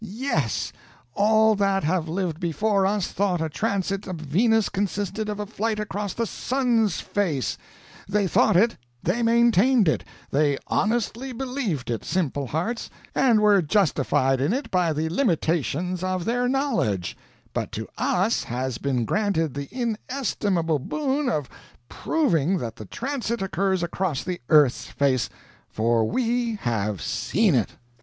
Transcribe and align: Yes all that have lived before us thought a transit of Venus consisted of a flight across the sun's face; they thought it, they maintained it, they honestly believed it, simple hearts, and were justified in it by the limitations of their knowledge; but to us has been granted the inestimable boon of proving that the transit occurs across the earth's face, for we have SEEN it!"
Yes 0.03 0.73
all 1.13 1.53
that 1.57 1.83
have 1.83 2.09
lived 2.09 2.39
before 2.39 2.87
us 2.87 3.11
thought 3.11 3.39
a 3.39 3.49
transit 3.49 4.07
of 4.07 4.15
Venus 4.15 4.67
consisted 4.67 5.29
of 5.29 5.39
a 5.39 5.45
flight 5.45 5.79
across 5.79 6.15
the 6.15 6.25
sun's 6.25 6.99
face; 6.99 7.55
they 8.09 8.25
thought 8.25 8.57
it, 8.57 8.77
they 9.03 9.21
maintained 9.21 9.87
it, 9.87 10.03
they 10.31 10.57
honestly 10.65 11.31
believed 11.33 11.91
it, 11.91 12.03
simple 12.03 12.47
hearts, 12.47 12.89
and 13.13 13.41
were 13.41 13.61
justified 13.61 14.41
in 14.41 14.53
it 14.53 14.71
by 14.71 14.91
the 14.91 15.07
limitations 15.07 16.03
of 16.03 16.25
their 16.25 16.49
knowledge; 16.49 17.15
but 17.53 17.71
to 17.73 17.87
us 17.99 18.45
has 18.45 18.79
been 18.79 19.05
granted 19.05 19.53
the 19.53 19.67
inestimable 19.71 20.79
boon 20.79 21.29
of 21.29 21.47
proving 21.89 22.57
that 22.57 22.77
the 22.77 22.85
transit 22.85 23.39
occurs 23.39 23.83
across 23.83 24.23
the 24.23 24.41
earth's 24.49 24.85
face, 24.87 25.29
for 25.69 26.05
we 26.05 26.55
have 26.55 27.03
SEEN 27.03 27.53
it!" 27.53 27.75